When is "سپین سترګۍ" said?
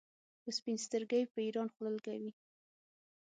0.57-1.23